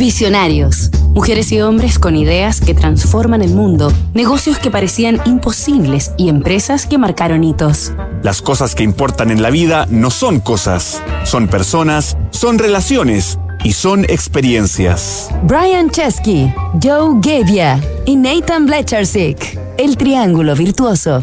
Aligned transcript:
Visionarios. 0.00 0.88
Mujeres 1.12 1.52
y 1.52 1.60
hombres 1.60 1.98
con 1.98 2.16
ideas 2.16 2.62
que 2.62 2.72
transforman 2.72 3.42
el 3.42 3.50
mundo, 3.50 3.92
negocios 4.14 4.56
que 4.56 4.70
parecían 4.70 5.20
imposibles 5.26 6.12
y 6.16 6.30
empresas 6.30 6.86
que 6.86 6.96
marcaron 6.96 7.44
hitos. 7.44 7.92
Las 8.22 8.40
cosas 8.40 8.74
que 8.74 8.82
importan 8.82 9.30
en 9.30 9.42
la 9.42 9.50
vida 9.50 9.86
no 9.90 10.10
son 10.10 10.40
cosas, 10.40 11.02
son 11.24 11.48
personas, 11.48 12.16
son 12.30 12.58
relaciones 12.58 13.38
y 13.62 13.74
son 13.74 14.04
experiencias. 14.04 15.28
Brian 15.42 15.90
Chesky, 15.90 16.50
Joe 16.82 17.16
Gavia 17.20 17.78
y 18.06 18.16
Nathan 18.16 18.64
Blechersik. 18.64 19.58
El 19.76 19.98
triángulo 19.98 20.56
virtuoso. 20.56 21.22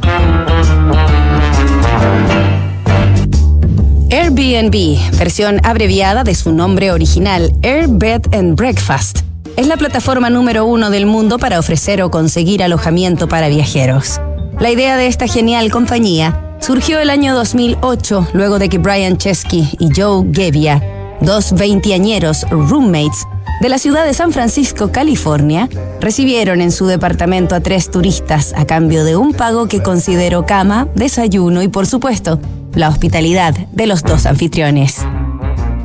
Airbnb, 4.09 5.17
versión 5.17 5.59
abreviada 5.63 6.23
de 6.23 6.33
su 6.33 6.53
nombre 6.53 6.91
original, 6.91 7.51
Air 7.61 7.87
Bed 7.89 8.21
and 8.33 8.55
Breakfast, 8.55 9.19
es 9.57 9.67
la 9.67 9.75
plataforma 9.75 10.29
número 10.29 10.65
uno 10.65 10.89
del 10.89 11.05
mundo 11.05 11.37
para 11.37 11.59
ofrecer 11.59 12.01
o 12.01 12.09
conseguir 12.09 12.63
alojamiento 12.63 13.27
para 13.27 13.49
viajeros. 13.49 14.21
La 14.59 14.71
idea 14.71 14.95
de 14.95 15.07
esta 15.07 15.27
genial 15.27 15.71
compañía 15.71 16.55
surgió 16.61 16.99
el 16.99 17.09
año 17.09 17.35
2008, 17.35 18.29
luego 18.33 18.59
de 18.59 18.69
que 18.69 18.77
Brian 18.77 19.17
Chesky 19.17 19.67
y 19.77 19.89
Joe 19.93 20.25
Gebbia, 20.33 20.81
dos 21.19 21.51
veinteañeros 21.51 22.49
roommates 22.49 23.25
de 23.59 23.69
la 23.69 23.79
ciudad 23.79 24.05
de 24.05 24.13
San 24.13 24.31
Francisco, 24.31 24.91
California, 24.91 25.67
recibieron 25.99 26.61
en 26.61 26.71
su 26.71 26.85
departamento 26.85 27.55
a 27.55 27.59
tres 27.59 27.89
turistas 27.89 28.53
a 28.55 28.65
cambio 28.65 29.03
de 29.03 29.15
un 29.15 29.33
pago 29.33 29.67
que 29.67 29.81
consideró 29.81 30.45
cama, 30.45 30.87
desayuno 30.95 31.61
y, 31.63 31.67
por 31.67 31.87
supuesto, 31.87 32.39
la 32.73 32.89
hospitalidad 32.89 33.55
de 33.71 33.87
los 33.87 34.03
dos 34.03 34.25
anfitriones. 34.25 34.97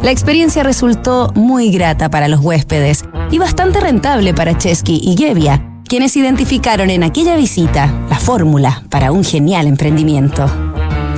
La 0.03 0.11
experiencia 0.11 0.63
resultó 0.63 1.33
muy 1.35 1.71
grata 1.71 2.11
para 2.11 2.29
los 2.29 2.41
huéspedes 2.41 3.05
y 3.31 3.39
bastante 3.39 3.81
rentable 3.81 4.35
para 4.35 4.59
Chesky 4.59 5.01
y 5.03 5.17
Gebbia, 5.17 5.65
quienes 5.89 6.17
identificaron 6.17 6.91
en 6.91 7.05
aquella 7.05 7.37
visita 7.37 7.93
la 8.11 8.19
fórmula 8.19 8.83
para 8.91 9.13
un 9.13 9.25
genial 9.25 9.67
emprendimiento. 9.67 10.47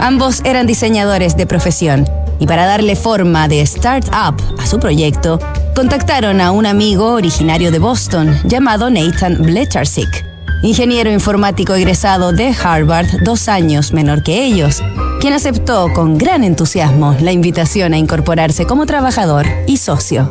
Ambos 0.01 0.43
eran 0.45 0.67
diseñadores 0.67 1.37
de 1.37 1.47
profesión 1.47 2.07
y 2.39 2.47
para 2.47 2.67
darle 2.67 2.95
forma 2.95 3.49
de 3.49 3.65
start-up 3.65 4.37
a 4.59 4.67
su 4.67 4.79
proyecto, 4.79 5.39
contactaron 5.75 6.41
a 6.41 6.53
un 6.53 6.67
amigo 6.67 7.13
originario 7.13 7.73
de 7.73 7.81
Boston 7.81 8.39
llamado 8.45 8.91
Nathan 8.91 9.39
Blecharsik, 9.43 10.25
ingeniero 10.63 11.11
informático 11.11 11.75
egresado 11.75 12.33
de 12.33 12.55
Harvard 12.55 13.09
dos 13.25 13.49
años 13.49 13.93
menor 13.93 14.23
que 14.23 14.45
ellos, 14.45 14.83
quien 15.21 15.33
aceptó 15.33 15.93
con 15.93 16.17
gran 16.17 16.45
entusiasmo 16.45 17.17
la 17.21 17.33
invitación 17.33 17.93
a 17.93 17.99
incorporarse 17.99 18.67
como 18.67 18.87
trabajador 18.87 19.47
y 19.67 19.79
socio. 19.79 20.31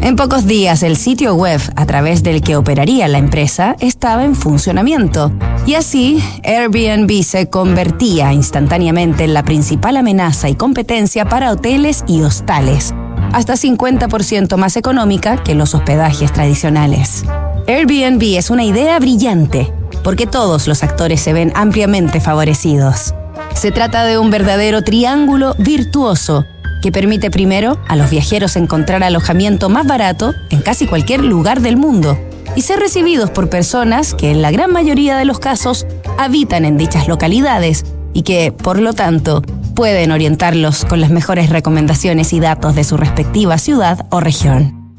En 0.00 0.16
pocos 0.16 0.46
días 0.46 0.82
el 0.82 0.96
sitio 0.96 1.34
web 1.34 1.60
a 1.74 1.86
través 1.86 2.22
del 2.22 2.42
que 2.42 2.56
operaría 2.56 3.08
la 3.08 3.18
empresa 3.18 3.76
estaba 3.80 4.24
en 4.24 4.34
funcionamiento 4.34 5.32
y 5.66 5.74
así 5.74 6.22
Airbnb 6.44 7.22
se 7.22 7.48
convertía 7.48 8.32
instantáneamente 8.32 9.24
en 9.24 9.34
la 9.34 9.42
principal 9.42 9.96
amenaza 9.96 10.48
y 10.48 10.54
competencia 10.54 11.28
para 11.28 11.50
hoteles 11.50 12.04
y 12.06 12.22
hostales, 12.22 12.94
hasta 13.36 13.52
50% 13.52 14.56
más 14.56 14.78
económica 14.78 15.42
que 15.42 15.54
los 15.54 15.74
hospedajes 15.74 16.32
tradicionales. 16.32 17.22
Airbnb 17.68 18.22
es 18.38 18.48
una 18.48 18.64
idea 18.64 18.98
brillante 18.98 19.70
porque 20.02 20.26
todos 20.26 20.66
los 20.66 20.82
actores 20.82 21.20
se 21.20 21.34
ven 21.34 21.52
ampliamente 21.54 22.18
favorecidos. 22.18 23.14
Se 23.54 23.72
trata 23.72 24.06
de 24.06 24.16
un 24.16 24.30
verdadero 24.30 24.80
triángulo 24.80 25.54
virtuoso 25.58 26.46
que 26.80 26.90
permite 26.90 27.30
primero 27.30 27.78
a 27.88 27.96
los 27.96 28.08
viajeros 28.08 28.56
encontrar 28.56 29.02
alojamiento 29.02 29.68
más 29.68 29.86
barato 29.86 30.32
en 30.48 30.62
casi 30.62 30.86
cualquier 30.86 31.22
lugar 31.22 31.60
del 31.60 31.76
mundo 31.76 32.18
y 32.54 32.62
ser 32.62 32.80
recibidos 32.80 33.28
por 33.28 33.50
personas 33.50 34.14
que 34.14 34.30
en 34.30 34.40
la 34.40 34.50
gran 34.50 34.72
mayoría 34.72 35.18
de 35.18 35.26
los 35.26 35.40
casos 35.40 35.86
habitan 36.16 36.64
en 36.64 36.78
dichas 36.78 37.06
localidades 37.06 37.84
y 38.14 38.22
que, 38.22 38.50
por 38.50 38.80
lo 38.80 38.94
tanto, 38.94 39.42
pueden 39.76 40.10
orientarlos 40.10 40.84
con 40.86 41.00
las 41.00 41.10
mejores 41.10 41.50
recomendaciones 41.50 42.32
y 42.32 42.40
datos 42.40 42.74
de 42.74 42.82
su 42.82 42.96
respectiva 42.96 43.58
ciudad 43.58 44.06
o 44.10 44.18
región. 44.18 44.96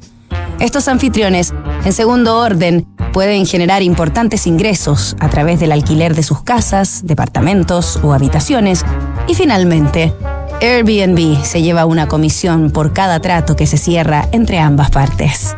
Estos 0.59 0.87
anfitriones, 0.87 1.53
en 1.83 1.91
segundo 1.91 2.37
orden, 2.37 2.87
pueden 3.11 3.45
generar 3.45 3.81
importantes 3.81 4.47
ingresos 4.47 5.17
a 5.19 5.29
través 5.29 5.59
del 5.59 5.71
alquiler 5.71 6.15
de 6.15 6.23
sus 6.23 6.43
casas, 6.43 7.01
departamentos 7.05 7.99
o 8.03 8.13
habitaciones. 8.13 8.85
Y 9.27 9.33
finalmente, 9.33 10.13
Airbnb 10.61 11.43
se 11.43 11.61
lleva 11.61 11.85
una 11.85 12.07
comisión 12.07 12.71
por 12.71 12.93
cada 12.93 13.19
trato 13.19 13.55
que 13.55 13.67
se 13.67 13.77
cierra 13.77 14.29
entre 14.31 14.59
ambas 14.59 14.91
partes. 14.91 15.55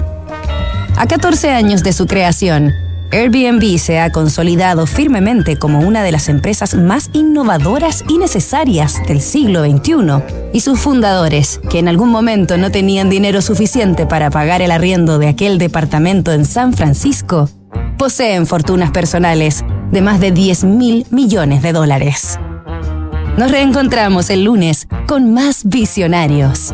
A 0.96 1.08
14 1.08 1.52
años 1.52 1.84
de 1.84 1.94
su 1.94 2.08
creación, 2.08 2.74
Airbnb 3.12 3.80
se 3.80 4.00
ha 4.00 4.12
consolidado 4.12 4.86
firmemente 4.86 5.58
como 5.58 5.80
una 5.80 6.04
de 6.04 6.12
las 6.12 6.30
empresas 6.30 6.76
más 6.76 7.10
innovadoras 7.14 8.04
y 8.08 8.20
necesarias 8.20 9.02
del 9.08 9.22
siglo 9.22 9.64
XXI. 9.66 10.24
Y 10.54 10.60
sus 10.60 10.80
fundadores, 10.80 11.60
que 11.70 11.80
en 11.80 11.88
algún 11.88 12.10
momento 12.10 12.58
no 12.58 12.72
tenían 12.72 13.10
dinero 13.10 13.42
suficiente 13.42 14.06
para 14.06 14.30
pagar 14.30 14.62
el 14.62 14.72
arriendo 14.72 15.18
de 15.18 15.28
aquel 15.28 15.58
departamento 15.58 16.32
en 16.32 16.46
San 16.46 16.74
Francisco, 16.74 17.50
poseen 17.98 18.46
fortunas 18.46 18.92
personales 18.92 19.64
de 19.92 20.02
más 20.02 20.20
de 20.20 20.32
10 20.32 20.64
mil 20.66 21.08
millones 21.10 21.64
de 21.64 21.74
dólares. 21.74 22.40
Nos 23.38 23.50
reencontramos 23.50 24.30
el 24.30 24.44
lunes 24.44 24.88
con 25.08 25.34
más 25.34 25.64
visionarios 25.66 26.74